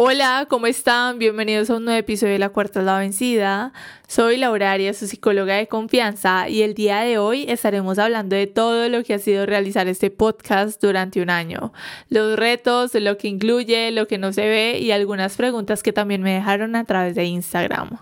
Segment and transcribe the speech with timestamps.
[0.00, 1.18] Hola, ¿cómo están?
[1.18, 3.72] Bienvenidos a un nuevo episodio de La Cuarta es la Vencida.
[4.06, 8.46] Soy Laura Arias, su psicóloga de confianza, y el día de hoy estaremos hablando de
[8.46, 11.72] todo lo que ha sido realizar este podcast durante un año.
[12.10, 16.22] Los retos, lo que incluye, lo que no se ve y algunas preguntas que también
[16.22, 17.98] me dejaron a través de Instagram.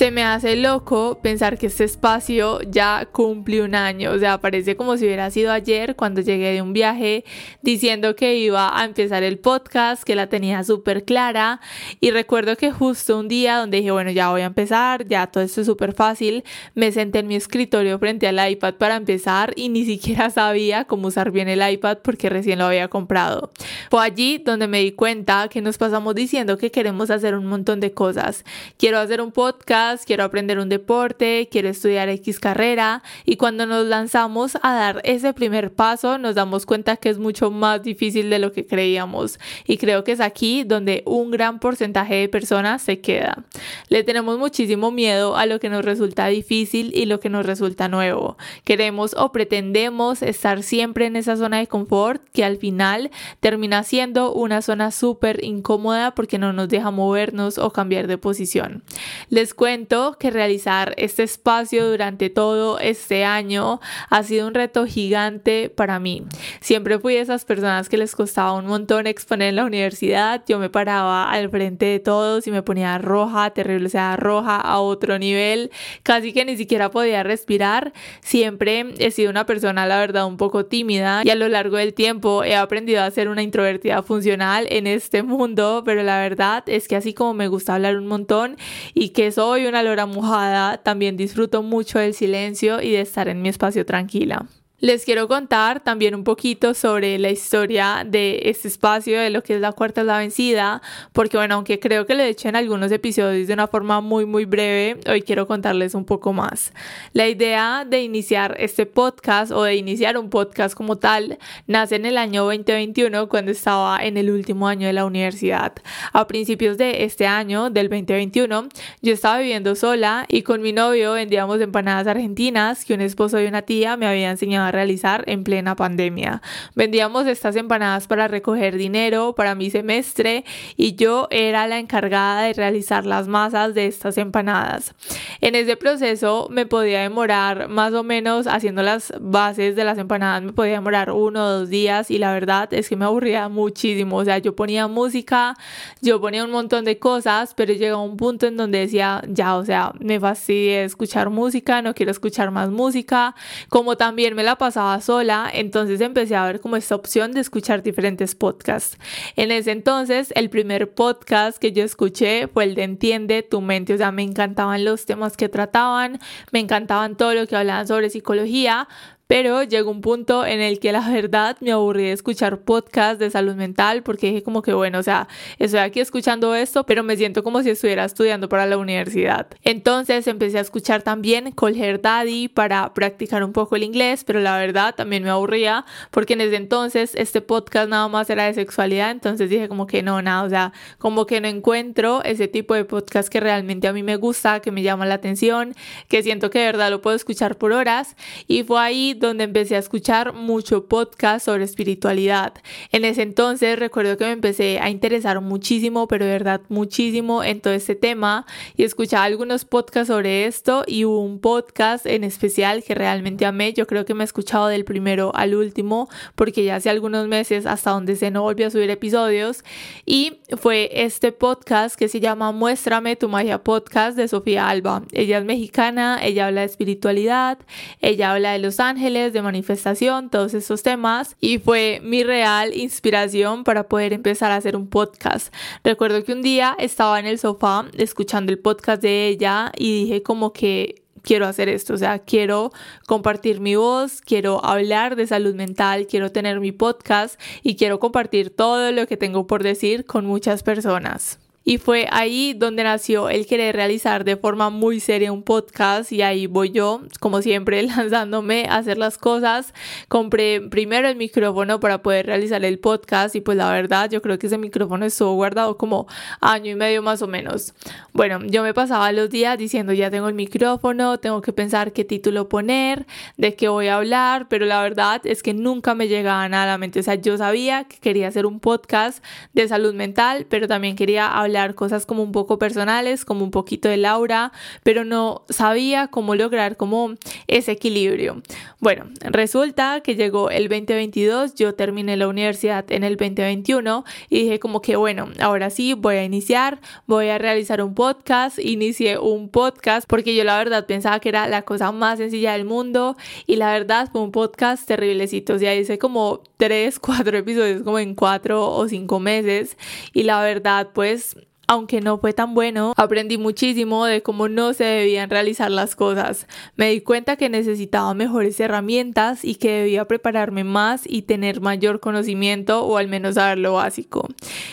[0.00, 4.74] Se me hace loco pensar que este espacio ya cumple un año, o sea, parece
[4.74, 7.22] como si hubiera sido ayer cuando llegué de un viaje
[7.60, 11.60] diciendo que iba a empezar el podcast, que la tenía súper clara
[12.00, 15.44] y recuerdo que justo un día donde dije, bueno, ya voy a empezar, ya todo
[15.44, 16.44] esto es súper fácil,
[16.74, 21.08] me senté en mi escritorio frente al iPad para empezar y ni siquiera sabía cómo
[21.08, 23.52] usar bien el iPad porque recién lo había comprado.
[23.90, 27.80] Fue allí donde me di cuenta que nos pasamos diciendo que queremos hacer un montón
[27.80, 28.46] de cosas.
[28.78, 33.86] Quiero hacer un podcast, quiero aprender un deporte, quiero estudiar X carrera y cuando nos
[33.86, 38.38] lanzamos a dar ese primer paso nos damos cuenta que es mucho más difícil de
[38.38, 43.00] lo que creíamos y creo que es aquí donde un gran porcentaje de personas se
[43.00, 43.44] queda.
[43.88, 47.88] Le tenemos muchísimo miedo a lo que nos resulta difícil y lo que nos resulta
[47.88, 48.36] nuevo.
[48.64, 54.32] Queremos o pretendemos estar siempre en esa zona de confort que al final termina siendo
[54.32, 58.82] una zona súper incómoda porque no nos deja movernos o cambiar de posición.
[59.28, 59.69] Les cuento
[60.18, 66.24] que realizar este espacio durante todo este año ha sido un reto gigante para mí.
[66.60, 70.42] Siempre fui de esas personas que les costaba un montón exponer en la universidad.
[70.48, 74.56] Yo me paraba al frente de todos y me ponía roja, terrible, o sea, roja
[74.56, 75.70] a otro nivel.
[76.02, 77.92] Casi que ni siquiera podía respirar.
[78.20, 81.94] Siempre he sido una persona, la verdad, un poco tímida y a lo largo del
[81.94, 86.88] tiempo he aprendido a ser una introvertida funcional en este mundo, pero la verdad es
[86.88, 88.56] que así como me gusta hablar un montón
[88.94, 93.42] y que soy una lora mojada, también disfruto mucho del silencio y de estar en
[93.42, 94.46] mi espacio tranquila.
[94.80, 99.56] Les quiero contar también un poquito sobre la historia de este espacio, de lo que
[99.56, 100.80] es la cuarta es la vencida,
[101.12, 104.24] porque bueno, aunque creo que lo he hecho en algunos episodios de una forma muy
[104.24, 106.72] muy breve, hoy quiero contarles un poco más.
[107.12, 112.06] La idea de iniciar este podcast o de iniciar un podcast como tal nace en
[112.06, 115.74] el año 2021 cuando estaba en el último año de la universidad.
[116.14, 118.68] A principios de este año, del 2021,
[119.02, 123.44] yo estaba viviendo sola y con mi novio vendíamos empanadas argentinas que un esposo y
[123.44, 126.42] una tía me habían enseñado realizar en plena pandemia.
[126.74, 130.44] Vendíamos estas empanadas para recoger dinero para mi semestre
[130.76, 134.94] y yo era la encargada de realizar las masas de estas empanadas.
[135.40, 140.42] En ese proceso me podía demorar más o menos haciendo las bases de las empanadas,
[140.42, 144.16] me podía demorar uno o dos días y la verdad es que me aburría muchísimo.
[144.16, 145.56] O sea, yo ponía música,
[146.00, 149.64] yo ponía un montón de cosas, pero llegó un punto en donde decía, ya, o
[149.64, 153.34] sea, me fastidia escuchar música, no quiero escuchar más música.
[153.68, 157.82] Como también me la pasaba sola, entonces empecé a ver como esta opción de escuchar
[157.82, 158.98] diferentes podcasts.
[159.34, 163.94] En ese entonces, el primer podcast que yo escuché fue el de Entiende tu mente,
[163.94, 166.18] o sea, me encantaban los temas que trataban,
[166.52, 168.86] me encantaban todo lo que hablaban sobre psicología,
[169.30, 173.30] pero llegó un punto en el que la verdad me aburrí de escuchar podcasts de
[173.30, 175.28] salud mental porque dije como que bueno, o sea,
[175.60, 179.46] estoy aquí escuchando esto, pero me siento como si estuviera estudiando para la universidad.
[179.62, 184.58] Entonces empecé a escuchar también Call Daddy para practicar un poco el inglés, pero la
[184.58, 189.12] verdad también me aburría porque en ese entonces este podcast nada más era de sexualidad,
[189.12, 192.84] entonces dije como que no, nada, o sea, como que no encuentro ese tipo de
[192.84, 195.76] podcast que realmente a mí me gusta, que me llama la atención,
[196.08, 198.16] que siento que de verdad lo puedo escuchar por horas
[198.48, 202.54] y fue ahí donde empecé a escuchar mucho podcast sobre espiritualidad.
[202.90, 207.60] En ese entonces recuerdo que me empecé a interesar muchísimo, pero de verdad muchísimo en
[207.60, 208.46] todo este tema
[208.76, 213.72] y escuchaba algunos podcasts sobre esto y hubo un podcast en especial que realmente amé.
[213.72, 217.66] Yo creo que me he escuchado del primero al último porque ya hace algunos meses
[217.66, 219.64] hasta donde se no volvió a subir episodios
[220.06, 225.02] y fue este podcast que se llama Muéstrame tu magia podcast de Sofía Alba.
[225.12, 227.58] Ella es mexicana, ella habla de espiritualidad,
[228.00, 233.64] ella habla de los ángeles, de manifestación, todos esos temas y fue mi real inspiración
[233.64, 235.52] para poder empezar a hacer un podcast.
[235.82, 240.22] Recuerdo que un día estaba en el sofá escuchando el podcast de ella y dije
[240.22, 242.72] como que quiero hacer esto, o sea, quiero
[243.08, 248.50] compartir mi voz, quiero hablar de salud mental, quiero tener mi podcast y quiero compartir
[248.50, 251.39] todo lo que tengo por decir con muchas personas.
[251.62, 256.22] Y fue ahí donde nació el querer realizar de forma muy seria un podcast y
[256.22, 259.74] ahí voy yo, como siempre, lanzándome a hacer las cosas.
[260.08, 264.38] Compré primero el micrófono para poder realizar el podcast y pues la verdad yo creo
[264.38, 266.06] que ese micrófono estuvo guardado como
[266.40, 267.74] año y medio más o menos.
[268.14, 272.04] Bueno, yo me pasaba los días diciendo ya tengo el micrófono, tengo que pensar qué
[272.04, 276.48] título poner, de qué voy a hablar, pero la verdad es que nunca me llegaba
[276.48, 277.00] nada a la mente.
[277.00, 279.22] O sea, yo sabía que quería hacer un podcast
[279.52, 283.88] de salud mental, pero también quería hablar cosas como un poco personales, como un poquito
[283.88, 284.52] de Laura,
[284.82, 287.14] pero no sabía cómo lograr como
[287.46, 288.42] ese equilibrio.
[288.80, 294.58] Bueno, resulta que llegó el 2022, yo terminé la universidad en el 2021 y dije
[294.58, 299.48] como que bueno, ahora sí voy a iniciar, voy a realizar un podcast, inicié un
[299.48, 303.16] podcast porque yo la verdad pensaba que era la cosa más sencilla del mundo
[303.46, 307.98] y la verdad fue un podcast terriblecito, o sea, hice como tres, cuatro episodios como
[307.98, 309.76] en cuatro o cinco meses
[310.12, 311.36] y la verdad pues
[311.70, 316.48] aunque no fue tan bueno, aprendí muchísimo de cómo no se debían realizar las cosas.
[316.74, 322.00] Me di cuenta que necesitaba mejores herramientas y que debía prepararme más y tener mayor
[322.00, 324.26] conocimiento o al menos saber lo básico.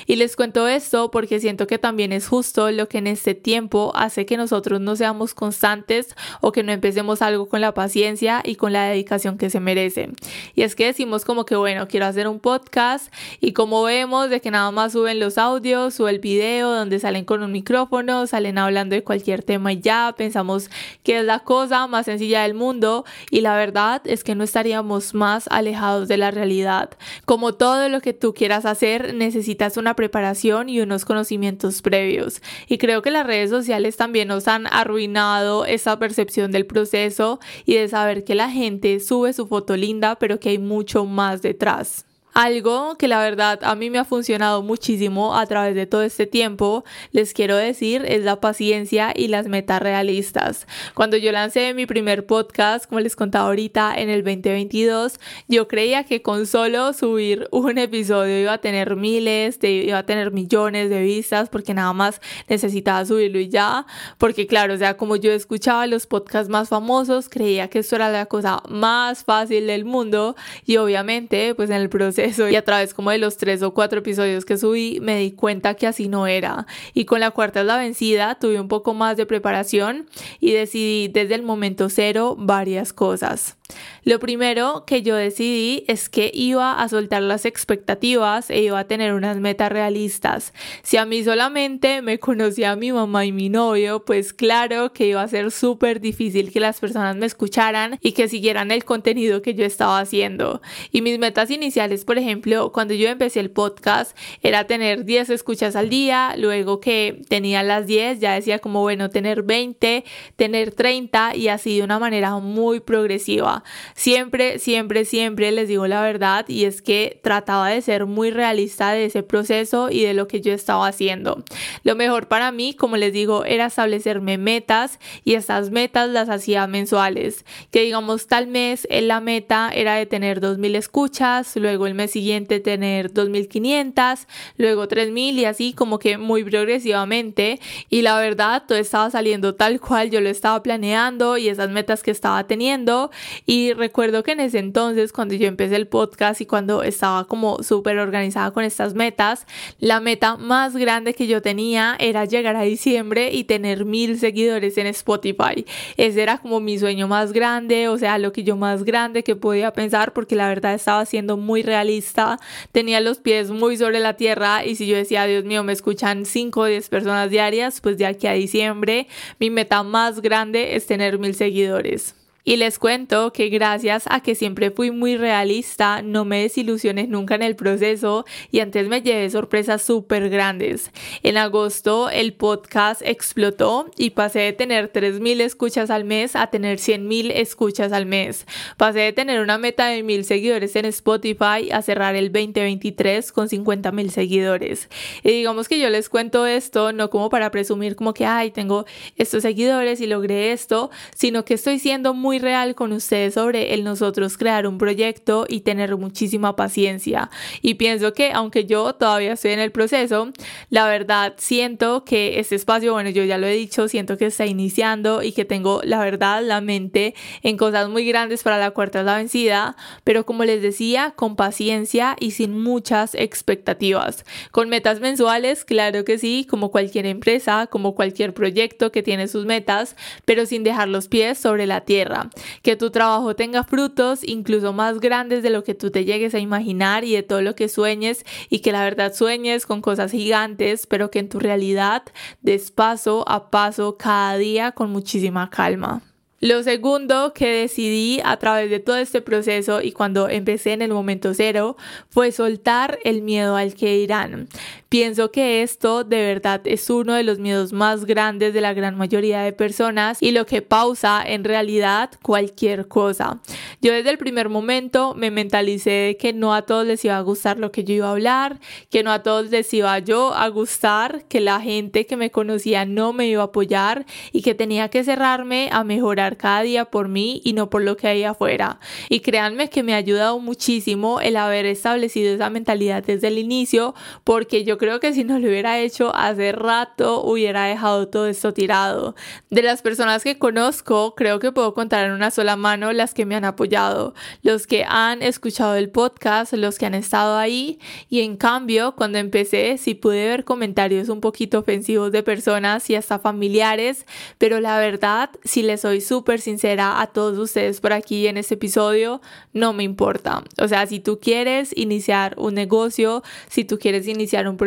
[0.08, 3.92] Y les cuento esto porque siento que también es justo lo que en este tiempo
[3.94, 8.56] hace que nosotros no seamos constantes o que no empecemos algo con la paciencia y
[8.56, 10.10] con la dedicación que se merece.
[10.56, 14.42] Y es que decimos como que bueno, quiero hacer un podcast y como vemos de
[14.42, 18.58] que nada más suben los audios o el video donde salen con un micrófono, salen
[18.58, 20.70] hablando de cualquier tema y ya pensamos
[21.04, 25.14] que es la cosa más sencilla del mundo y la verdad es que no estaríamos
[25.14, 26.92] más alejados de la realidad.
[27.26, 32.42] Como todo lo que tú quieras hacer, necesitas una preparación y unos conocimientos previos.
[32.70, 37.76] Y creo que las redes sociales también nos han arruinado esa percepción del proceso y
[37.76, 42.07] de saber que la gente sube su foto linda, pero que hay mucho más detrás.
[42.38, 46.28] Algo que la verdad a mí me ha funcionado muchísimo a través de todo este
[46.28, 50.68] tiempo, les quiero decir, es la paciencia y las metas realistas.
[50.94, 56.04] Cuando yo lancé mi primer podcast, como les contaba ahorita, en el 2022, yo creía
[56.04, 61.02] que con solo subir un episodio iba a tener miles, iba a tener millones de
[61.02, 63.88] vistas, porque nada más necesitaba subirlo y ya.
[64.20, 68.12] Porque claro, o sea, como yo escuchaba los podcasts más famosos, creía que esto era
[68.12, 70.36] la cosa más fácil del mundo
[70.68, 74.00] y obviamente, pues en el proceso y a través como de los tres o cuatro
[74.00, 77.66] episodios que subí me di cuenta que así no era y con la cuarta es
[77.66, 80.08] la vencida tuve un poco más de preparación
[80.40, 83.57] y decidí desde el momento cero varias cosas.
[84.04, 88.88] Lo primero que yo decidí es que iba a soltar las expectativas e iba a
[88.88, 90.54] tener unas metas realistas.
[90.82, 95.22] Si a mí solamente me conocía mi mamá y mi novio, pues claro que iba
[95.22, 99.56] a ser súper difícil que las personas me escucharan y que siguieran el contenido que
[99.56, 100.62] yo estaba haciendo.
[100.92, 105.76] Y mis metas iniciales, por ejemplo, cuando yo empecé el podcast, era tener 10 escuchas
[105.76, 110.06] al día, luego que tenía las 10, ya decía como, bueno, tener 20,
[110.38, 113.57] tener 30 y así de una manera muy progresiva.
[113.96, 118.92] Siempre, siempre, siempre les digo la verdad y es que trataba de ser muy realista
[118.92, 121.44] de ese proceso y de lo que yo estaba haciendo.
[121.84, 126.68] Lo mejor para mí, como les digo, era establecerme metas y estas metas las hacía
[126.68, 127.46] mensuales.
[127.72, 132.12] Que digamos tal mes en la meta era de tener 2.000 escuchas, luego el mes
[132.12, 134.26] siguiente tener 2.500,
[134.58, 137.60] luego 3.000 y así como que muy progresivamente.
[137.90, 142.04] Y la verdad, todo estaba saliendo tal cual yo lo estaba planeando y esas metas
[142.04, 143.12] que estaba teniendo
[143.50, 147.64] Y recuerdo que en ese entonces, cuando yo empecé el podcast y cuando estaba como
[147.64, 149.48] súper organizada con estas metas,
[149.80, 154.78] la meta más grande que yo tenía era llegar a diciembre y tener mil seguidores
[154.78, 155.66] en Spotify.
[155.96, 159.38] Ese era como mi sueño más grande, o sea, lo que yo más grande que
[159.38, 162.42] podía pensar, porque la verdad estaba siendo muy realista,
[162.74, 166.26] tenía los pies muy sobre la tierra y si yo decía, Dios mío, me escuchan
[166.26, 169.08] 5 o 10 personas diarias, pues de aquí a diciembre
[169.40, 172.17] mi meta más grande es tener mil seguidores.
[172.48, 177.36] Y les cuento que gracias a que siempre fui muy realista, no me desilusioné nunca
[177.36, 180.92] en el proceso y antes me llevé sorpresas súper grandes.
[181.24, 186.78] En agosto el podcast explotó y pasé de tener 3.000 escuchas al mes a tener
[186.78, 188.48] 100.000 escuchas al mes.
[188.78, 193.50] Pasé de tener una meta de 1.000 seguidores en Spotify a cerrar el 2023 con
[193.50, 194.88] 50.000 seguidores.
[195.22, 198.86] Y digamos que yo les cuento esto no como para presumir como que, ay, tengo
[199.18, 203.84] estos seguidores y logré esto, sino que estoy siendo muy real con ustedes sobre el
[203.84, 207.30] nosotros crear un proyecto y tener muchísima paciencia.
[207.62, 210.32] Y pienso que aunque yo todavía estoy en el proceso,
[210.70, 214.46] la verdad siento que este espacio, bueno, yo ya lo he dicho, siento que está
[214.46, 219.04] iniciando y que tengo la verdad la mente en cosas muy grandes para la cuarta
[219.04, 224.26] la vencida, pero como les decía, con paciencia y sin muchas expectativas.
[224.52, 229.46] Con metas mensuales, claro que sí, como cualquier empresa, como cualquier proyecto que tiene sus
[229.46, 232.27] metas, pero sin dejar los pies sobre la tierra
[232.62, 236.40] que tu trabajo tenga frutos incluso más grandes de lo que tú te llegues a
[236.40, 240.88] imaginar y de todo lo que sueñes y que la verdad sueñes con cosas gigantes,
[240.88, 242.04] pero que en tu realidad
[242.42, 246.02] des paso a paso cada día con muchísima calma.
[246.40, 250.92] Lo segundo que decidí a través de todo este proceso y cuando empecé en el
[250.92, 251.78] momento cero
[252.10, 254.48] fue soltar el miedo al que dirán.
[254.90, 258.96] Pienso que esto de verdad es uno de los miedos más grandes de la gran
[258.96, 263.42] mayoría de personas y lo que pausa en realidad cualquier cosa.
[263.82, 267.22] Yo desde el primer momento me mentalicé de que no a todos les iba a
[267.22, 270.48] gustar lo que yo iba a hablar, que no a todos les iba yo a
[270.48, 274.88] gustar, que la gente que me conocía no me iba a apoyar y que tenía
[274.88, 278.80] que cerrarme a mejorar cada día por mí y no por lo que hay afuera.
[279.10, 283.94] Y créanme que me ha ayudado muchísimo el haber establecido esa mentalidad desde el inicio
[284.24, 289.16] porque creo que si no lo hubiera hecho hace rato hubiera dejado todo esto tirado.
[289.50, 293.26] De las personas que conozco, creo que puedo contar en una sola mano las que
[293.26, 297.80] me han apoyado, los que han escuchado el podcast, los que han estado ahí
[298.10, 302.96] y en cambio cuando empecé sí pude ver comentarios un poquito ofensivos de personas y
[302.96, 304.06] hasta familiares,
[304.38, 308.56] pero la verdad, si les soy súper sincera a todos ustedes por aquí en este
[308.56, 309.22] episodio,
[309.54, 310.44] no me importa.
[310.60, 314.67] O sea, si tú quieres iniciar un negocio, si tú quieres iniciar un proyecto,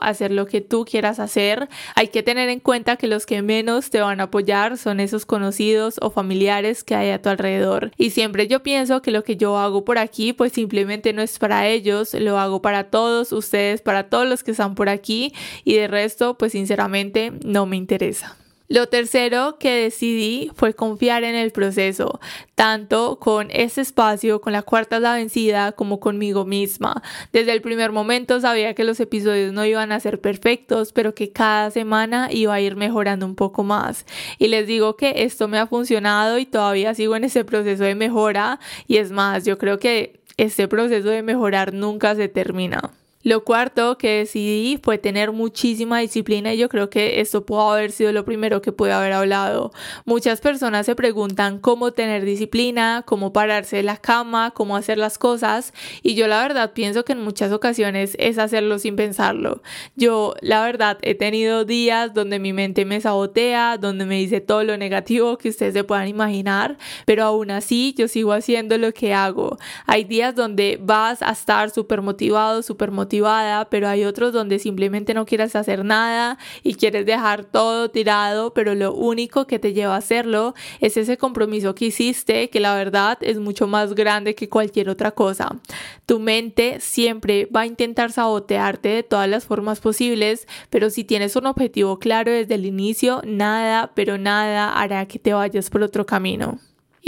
[0.00, 1.68] Hacer lo que tú quieras hacer.
[1.94, 5.24] Hay que tener en cuenta que los que menos te van a apoyar son esos
[5.24, 7.90] conocidos o familiares que hay a tu alrededor.
[7.96, 11.38] Y siempre yo pienso que lo que yo hago por aquí pues simplemente no es
[11.38, 15.32] para ellos, lo hago para todos ustedes, para todos los que están por aquí
[15.64, 18.36] y de resto pues sinceramente no me interesa.
[18.68, 22.20] Lo tercero que decidí fue confiar en el proceso,
[22.56, 27.02] tanto con ese espacio, con la cuarta la vencida, como conmigo misma.
[27.32, 31.30] Desde el primer momento sabía que los episodios no iban a ser perfectos, pero que
[31.30, 34.04] cada semana iba a ir mejorando un poco más.
[34.38, 37.94] Y les digo que esto me ha funcionado y todavía sigo en ese proceso de
[37.94, 38.58] mejora.
[38.88, 42.90] Y es más, yo creo que este proceso de mejorar nunca se termina.
[43.26, 47.90] Lo cuarto que decidí fue tener muchísima disciplina y yo creo que esto pudo haber
[47.90, 49.72] sido lo primero que pude haber hablado.
[50.04, 55.18] Muchas personas se preguntan cómo tener disciplina, cómo pararse de la cama, cómo hacer las
[55.18, 59.60] cosas y yo la verdad pienso que en muchas ocasiones es hacerlo sin pensarlo.
[59.96, 64.62] Yo la verdad he tenido días donde mi mente me sabotea, donde me dice todo
[64.62, 69.14] lo negativo que ustedes se puedan imaginar, pero aún así yo sigo haciendo lo que
[69.14, 69.58] hago.
[69.86, 73.15] Hay días donde vas a estar súper motivado, súper motivado
[73.70, 78.74] pero hay otros donde simplemente no quieres hacer nada y quieres dejar todo tirado, pero
[78.74, 83.18] lo único que te lleva a hacerlo es ese compromiso que hiciste, que la verdad
[83.20, 85.56] es mucho más grande que cualquier otra cosa.
[86.06, 91.36] Tu mente siempre va a intentar sabotearte de todas las formas posibles, pero si tienes
[91.36, 96.06] un objetivo claro desde el inicio, nada, pero nada hará que te vayas por otro
[96.06, 96.58] camino.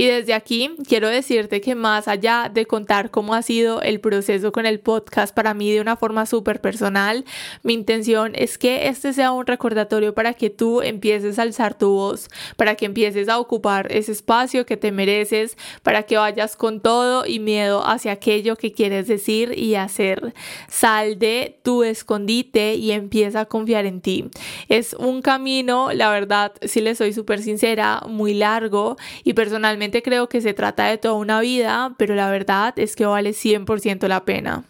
[0.00, 4.52] Y desde aquí quiero decirte que más allá de contar cómo ha sido el proceso
[4.52, 7.24] con el podcast para mí de una forma súper personal,
[7.64, 11.90] mi intención es que este sea un recordatorio para que tú empieces a alzar tu
[11.90, 16.80] voz, para que empieces a ocupar ese espacio que te mereces, para que vayas con
[16.80, 20.32] todo y miedo hacia aquello que quieres decir y hacer.
[20.68, 24.30] Sal de tu escondite y empieza a confiar en ti.
[24.68, 30.28] Es un camino, la verdad, si le soy súper sincera, muy largo y personalmente creo
[30.28, 34.24] que se trata de toda una vida, pero la verdad es que vale 100% la
[34.24, 34.64] pena.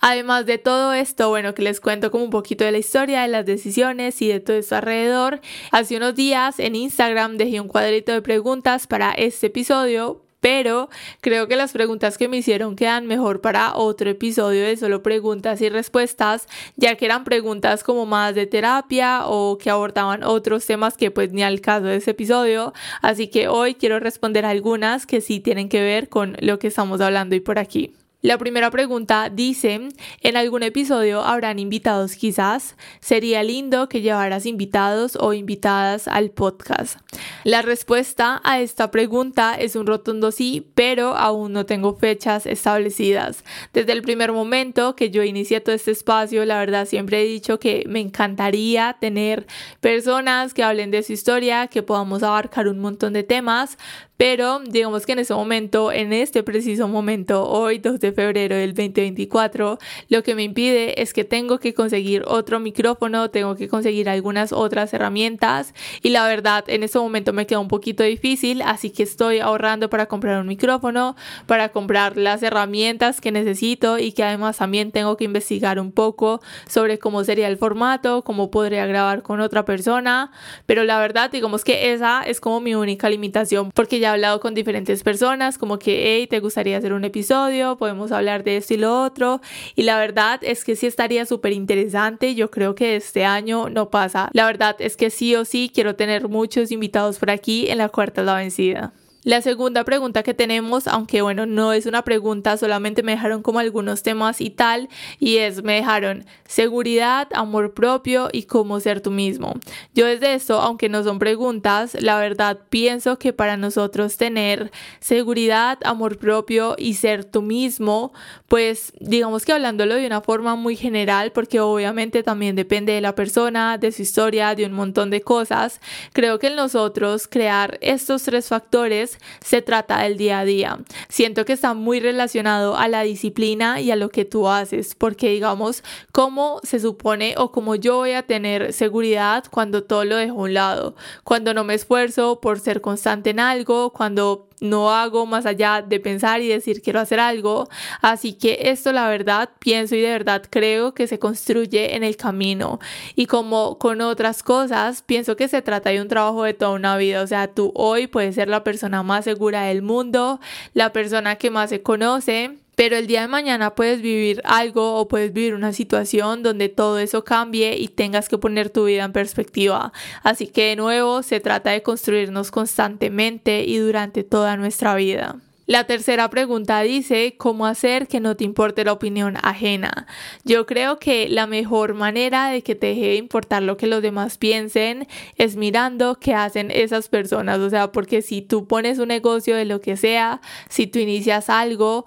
[0.00, 3.28] Además de todo esto, bueno, que les cuento como un poquito de la historia, de
[3.28, 5.40] las decisiones y de todo esto alrededor.
[5.72, 10.88] Hace unos días en Instagram dejé un cuadrito de preguntas para este episodio pero
[11.20, 15.60] creo que las preguntas que me hicieron quedan mejor para otro episodio de solo preguntas
[15.60, 20.96] y respuestas, ya que eran preguntas como más de terapia o que abordaban otros temas
[20.96, 25.20] que pues ni al caso de ese episodio, así que hoy quiero responder algunas que
[25.20, 27.94] sí tienen que ver con lo que estamos hablando y por aquí.
[28.26, 29.88] La primera pregunta dice,
[30.20, 32.74] ¿en algún episodio habrán invitados quizás?
[32.98, 36.98] Sería lindo que llevaras invitados o invitadas al podcast.
[37.44, 43.44] La respuesta a esta pregunta es un rotundo sí, pero aún no tengo fechas establecidas.
[43.72, 47.60] Desde el primer momento que yo inicié todo este espacio, la verdad siempre he dicho
[47.60, 49.46] que me encantaría tener
[49.78, 53.78] personas que hablen de su historia, que podamos abarcar un montón de temas,
[54.16, 58.74] pero digamos que en ese momento, en este preciso momento, hoy 2 de febrero del
[58.74, 64.08] 2024, lo que me impide es que tengo que conseguir otro micrófono, tengo que conseguir
[64.08, 65.74] algunas otras herramientas.
[66.02, 69.90] Y la verdad en este momento me queda un poquito difícil, así que estoy ahorrando
[69.90, 75.16] para comprar un micrófono, para comprar las herramientas que necesito y que además también tengo
[75.16, 80.30] que investigar un poco sobre cómo sería el formato, cómo podría grabar con otra persona,
[80.64, 84.40] pero la verdad digamos que esa es como mi única limitación porque ya he hablado
[84.40, 87.76] con diferentes personas, como que, hey, ¿te gustaría hacer un episodio?
[87.76, 89.40] Podemos hablar de esto y lo otro.
[89.74, 92.34] Y la verdad es que sí estaría súper interesante.
[92.34, 94.30] Yo creo que este año no pasa.
[94.32, 97.88] La verdad es que sí o sí quiero tener muchos invitados por aquí en la
[97.88, 98.92] cuarta la vencida.
[99.26, 103.58] La segunda pregunta que tenemos, aunque bueno, no es una pregunta, solamente me dejaron como
[103.58, 109.10] algunos temas y tal, y es, me dejaron seguridad, amor propio y cómo ser tú
[109.10, 109.54] mismo.
[109.96, 115.78] Yo desde esto, aunque no son preguntas, la verdad pienso que para nosotros tener seguridad,
[115.82, 118.12] amor propio y ser tú mismo,
[118.46, 123.16] pues digamos que hablándolo de una forma muy general, porque obviamente también depende de la
[123.16, 125.80] persona, de su historia, de un montón de cosas,
[126.12, 130.78] creo que en nosotros crear estos tres factores se trata del día a día.
[131.08, 135.30] Siento que está muy relacionado a la disciplina y a lo que tú haces, porque
[135.30, 140.40] digamos, cómo se supone o cómo yo voy a tener seguridad cuando todo lo dejo
[140.40, 145.26] a un lado, cuando no me esfuerzo por ser constante en algo, cuando no hago
[145.26, 147.68] más allá de pensar y decir quiero hacer algo.
[148.00, 152.16] Así que esto la verdad pienso y de verdad creo que se construye en el
[152.16, 152.78] camino.
[153.14, 156.96] Y como con otras cosas, pienso que se trata de un trabajo de toda una
[156.96, 157.22] vida.
[157.22, 160.40] O sea, tú hoy puedes ser la persona más segura del mundo,
[160.74, 165.08] la persona que más se conoce pero el día de mañana puedes vivir algo o
[165.08, 169.12] puedes vivir una situación donde todo eso cambie y tengas que poner tu vida en
[169.12, 169.92] perspectiva.
[170.22, 175.36] Así que de nuevo se trata de construirnos constantemente y durante toda nuestra vida.
[175.66, 180.06] La tercera pregunta dice, ¿cómo hacer que no te importe la opinión ajena?
[180.44, 184.00] Yo creo que la mejor manera de que te deje de importar lo que los
[184.00, 187.58] demás piensen es mirando qué hacen esas personas.
[187.58, 191.50] O sea, porque si tú pones un negocio de lo que sea, si tú inicias
[191.50, 192.04] algo,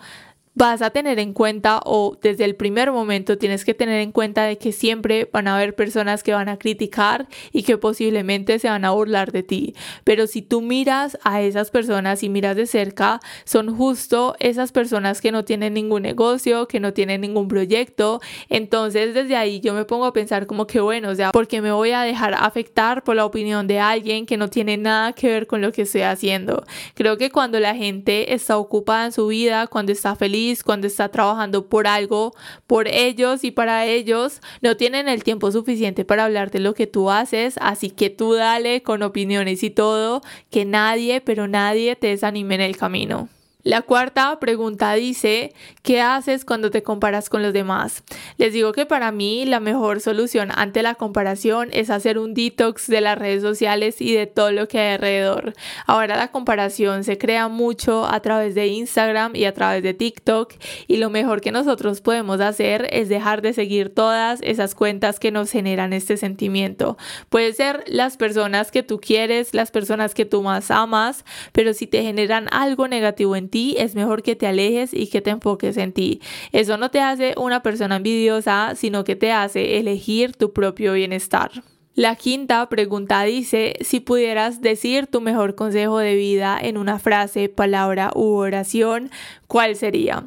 [0.60, 4.44] vas a tener en cuenta o desde el primer momento tienes que tener en cuenta
[4.44, 8.68] de que siempre van a haber personas que van a criticar y que posiblemente se
[8.68, 9.74] van a burlar de ti.
[10.04, 15.22] Pero si tú miras a esas personas y miras de cerca, son justo esas personas
[15.22, 18.20] que no tienen ningún negocio, que no tienen ningún proyecto.
[18.50, 21.72] Entonces desde ahí yo me pongo a pensar como que bueno, o sea, porque me
[21.72, 25.48] voy a dejar afectar por la opinión de alguien que no tiene nada que ver
[25.48, 26.66] con lo que estoy haciendo.
[26.96, 31.10] Creo que cuando la gente está ocupada en su vida, cuando está feliz, cuando está
[31.10, 32.34] trabajando por algo,
[32.68, 36.88] por ellos y para ellos, no tienen el tiempo suficiente para hablar de lo que
[36.88, 42.08] tú haces, así que tú dale con opiniones y todo, que nadie, pero nadie te
[42.08, 43.30] desanime en el camino.
[43.64, 48.06] La cuarta pregunta dice, ¿qué haces cuando te comparas con los demás?
[48.38, 52.88] Les digo que para mí la mejor solución ante la comparación es hacer un detox
[52.88, 55.56] de las redes sociales y de todo lo que hay alrededor.
[55.86, 60.54] Ahora la comparación se crea mucho a través de Instagram y a través de TikTok
[60.88, 65.32] y lo mejor que nosotros podemos hacer es dejar de seguir todas esas cuentas que
[65.32, 66.98] nos generan este sentimiento.
[67.28, 71.88] Puede ser las personas que tú quieres, las personas que tú más amas, pero si
[71.88, 75.78] te generan algo negativo en ti, es mejor que te alejes y que te enfoques
[75.78, 76.22] en ti.
[76.52, 81.52] Eso no te hace una persona envidiosa, sino que te hace elegir tu propio bienestar.
[81.96, 87.50] La quinta pregunta dice, si pudieras decir tu mejor consejo de vida en una frase,
[87.50, 89.12] palabra u oración,
[89.48, 90.24] ¿cuál sería?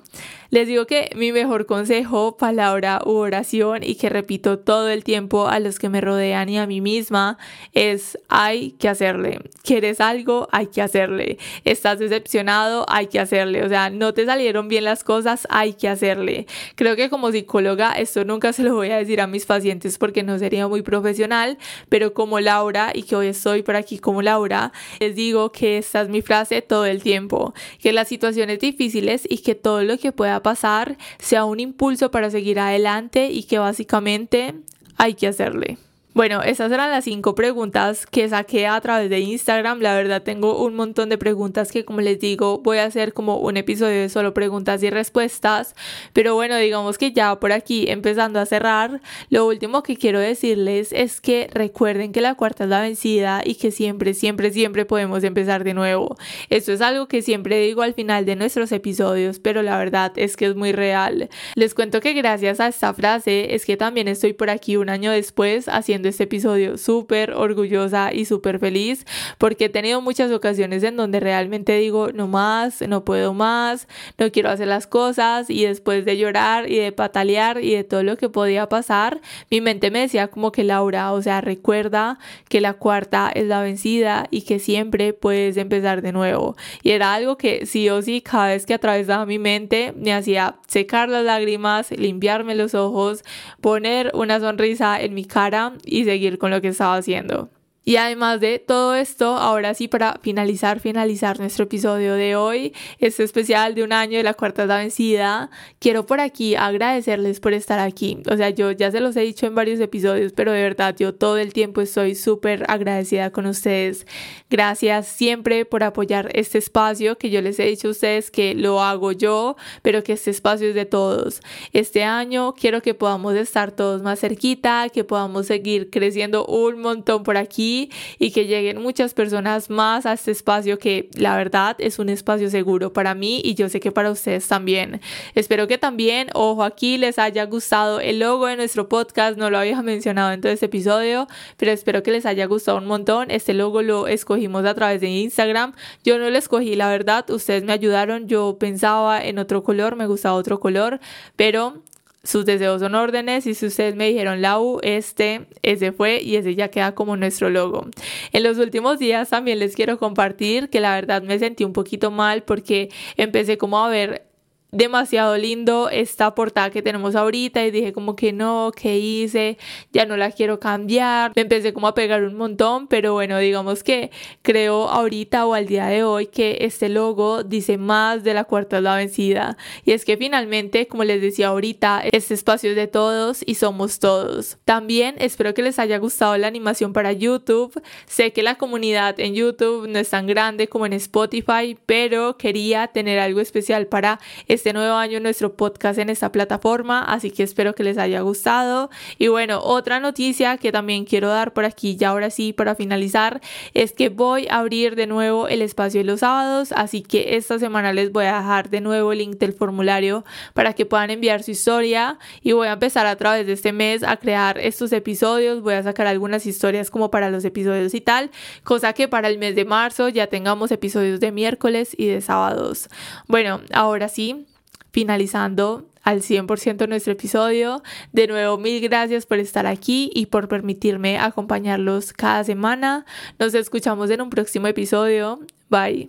[0.53, 5.49] Les digo que mi mejor consejo, palabra u oración y que repito todo el tiempo
[5.49, 7.38] a los que me rodean y a mí misma
[7.73, 9.41] es hay que hacerle.
[9.62, 10.49] ¿Quieres algo?
[10.53, 11.38] Hay que hacerle.
[11.65, 12.85] ¿Estás decepcionado?
[12.91, 13.65] Hay que hacerle.
[13.65, 16.47] O sea, no te salieron bien las cosas, hay que hacerle.
[16.75, 20.23] Creo que como psicóloga esto nunca se lo voy a decir a mis pacientes porque
[20.23, 21.57] no sería muy profesional,
[21.88, 26.03] pero como Laura y que hoy estoy por aquí como Laura, les digo que esta
[26.03, 30.12] es mi frase todo el tiempo, que las situaciones difíciles y que todo lo que
[30.12, 34.55] pueda pasar sea un impulso para seguir adelante y que básicamente
[34.96, 35.78] hay que hacerle.
[36.14, 39.81] Bueno, esas eran las cinco preguntas que saqué a través de Instagram.
[39.81, 43.38] La verdad tengo un montón de preguntas que como les digo voy a hacer como
[43.38, 45.75] un episodio de solo preguntas y respuestas.
[46.12, 50.92] Pero bueno, digamos que ya por aquí empezando a cerrar, lo último que quiero decirles
[50.92, 55.25] es que recuerden que la cuarta es la vencida y que siempre, siempre, siempre podemos
[55.25, 56.18] empezar de nuevo.
[56.51, 60.37] Esto es algo que siempre digo al final de nuestros episodios, pero la verdad es
[60.37, 61.31] que es muy real.
[61.55, 65.11] Les cuento que gracias a esta frase es que también estoy por aquí un año
[65.11, 69.05] después haciendo este episodio súper orgullosa y súper feliz
[69.38, 73.88] porque he tenido muchas ocasiones en donde realmente digo no más, no puedo más,
[74.19, 78.03] no quiero hacer las cosas y después de llorar y de patalear y de todo
[78.03, 82.61] lo que podía pasar, mi mente me decía como que Laura, o sea, recuerda que
[82.61, 86.57] la cuarta es la vencida y que siempre puedes empezar de nuevo.
[86.83, 90.57] Y era algo que sí o sí cada vez que atravesaba mi mente me hacía
[90.67, 93.25] secar las lágrimas, limpiarme los ojos,
[93.61, 97.50] poner una sonrisa en mi cara y seguir con lo que estaba haciendo.
[97.85, 103.25] Y además de todo esto, ahora sí para finalizar, finalizar nuestro episodio de hoy, este
[103.25, 107.81] especial de un año de la cuarta la vencida, quiero por aquí agradecerles por estar
[107.81, 108.23] aquí.
[108.31, 111.12] O sea, yo ya se los he dicho en varios episodios, pero de verdad yo
[111.12, 114.07] todo el tiempo estoy súper agradecida con ustedes.
[114.49, 118.81] Gracias siempre por apoyar este espacio que yo les he dicho a ustedes que lo
[118.81, 121.40] hago yo, pero que este espacio es de todos.
[121.73, 127.25] Este año quiero que podamos estar todos más cerquita, que podamos seguir creciendo un montón
[127.25, 127.71] por aquí
[128.18, 132.50] y que lleguen muchas personas más a este espacio que la verdad es un espacio
[132.50, 135.00] seguro para mí y yo sé que para ustedes también.
[135.35, 139.58] Espero que también, ojo aquí, les haya gustado el logo de nuestro podcast, no lo
[139.58, 143.30] había mencionado en todo este episodio, pero espero que les haya gustado un montón.
[143.30, 145.74] Este logo lo escogimos a través de Instagram.
[146.04, 150.06] Yo no lo escogí, la verdad, ustedes me ayudaron, yo pensaba en otro color, me
[150.06, 151.00] gustaba otro color,
[151.37, 151.82] pero
[152.24, 156.54] sus deseos son órdenes y si ustedes me dijeron Lau, este, ese fue y ese
[156.54, 157.87] ya queda como nuestro logo.
[158.32, 162.11] En los últimos días también les quiero compartir que la verdad me sentí un poquito
[162.11, 164.32] mal porque empecé como a ver
[164.72, 169.58] demasiado lindo esta portada que tenemos ahorita y dije como que no, ¿qué hice?
[169.92, 171.32] Ya no la quiero cambiar.
[171.37, 175.66] Me empecé como a pegar un montón, pero bueno, digamos que creo ahorita o al
[175.66, 179.58] día de hoy que este logo dice más de la cuarta es la vencida.
[179.85, 183.98] Y es que finalmente, como les decía ahorita, este espacio es de todos y somos
[183.98, 184.56] todos.
[184.64, 187.78] También espero que les haya gustado la animación para YouTube.
[188.06, 192.87] Sé que la comunidad en YouTube no es tan grande como en Spotify, pero quería
[192.87, 194.18] tener algo especial para
[194.62, 198.90] este nuevo año nuestro podcast en esta plataforma, así que espero que les haya gustado.
[199.18, 203.40] Y bueno, otra noticia que también quiero dar por aquí, ya ahora sí, para finalizar,
[203.75, 207.59] es que voy a abrir de nuevo el espacio de los sábados, así que esta
[207.59, 211.42] semana les voy a dejar de nuevo el link del formulario para que puedan enviar
[211.42, 215.61] su historia y voy a empezar a través de este mes a crear estos episodios,
[215.61, 218.31] voy a sacar algunas historias como para los episodios y tal,
[218.62, 222.88] cosa que para el mes de marzo ya tengamos episodios de miércoles y de sábados.
[223.27, 224.46] Bueno, ahora sí,
[224.92, 227.83] finalizando al 100% nuestro episodio.
[228.12, 233.05] De nuevo, mil gracias por estar aquí y por permitirme acompañarlos cada semana.
[233.38, 235.40] Nos escuchamos en un próximo episodio.
[235.68, 236.09] Bye.